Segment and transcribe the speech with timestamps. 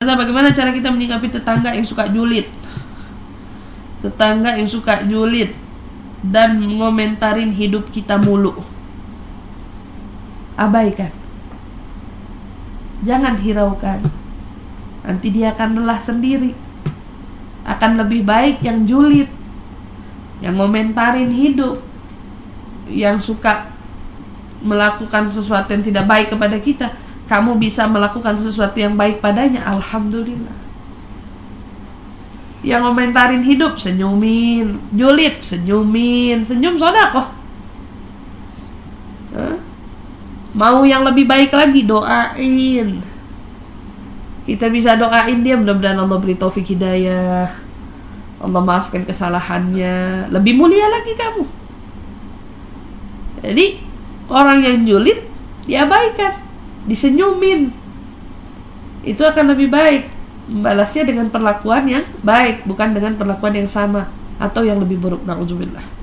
[0.00, 2.48] Nah, bagaimana cara kita menyikapi tetangga yang suka julid?
[4.00, 5.52] Tetangga yang suka julid
[6.24, 8.64] dan ngomentarin hidup kita mulu.
[10.56, 11.12] Abaikan.
[13.04, 14.00] Jangan hiraukan.
[15.04, 16.56] Nanti dia akan lelah sendiri.
[17.68, 19.28] Akan lebih baik yang julid.
[20.40, 21.76] Yang ngomentarin hidup.
[22.88, 23.68] Yang suka
[24.64, 26.88] melakukan sesuatu yang tidak baik kepada kita
[27.30, 30.58] kamu bisa melakukan sesuatu yang baik padanya, alhamdulillah.
[32.66, 37.30] Yang komentarin hidup, senyumin, julid, senyumin, senyum sodakoh.
[39.30, 39.56] Huh?
[40.58, 42.98] Mau yang lebih baik lagi, doain.
[44.42, 47.46] Kita bisa doain dia, mudah-mudahan Allah beri taufik hidayah.
[48.42, 50.26] Allah maafkan kesalahannya.
[50.34, 51.44] Lebih mulia lagi kamu.
[53.46, 53.66] Jadi,
[54.26, 55.22] orang yang julid,
[55.70, 56.49] diabaikan
[56.88, 57.72] disenyumin.
[59.04, 60.08] Itu akan lebih baik.
[60.50, 65.22] Membalasnya dengan perlakuan yang baik bukan dengan perlakuan yang sama atau yang lebih buruk.
[65.22, 65.99] Naudzubillah